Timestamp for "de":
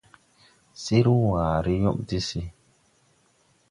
2.07-2.17